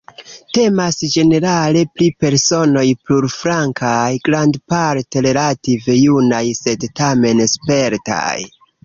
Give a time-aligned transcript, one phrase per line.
[0.57, 8.35] Temas ĝenerale pri personoj plurflankaj, grandparte relative junaj sed tamen spertaj.